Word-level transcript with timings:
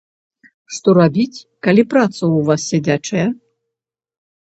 Што 0.77 0.89
рабіць, 0.99 1.43
калі 1.67 1.83
праца 1.91 2.19
ў 2.19 2.37
вас 2.47 2.61
сядзячая? 2.71 3.27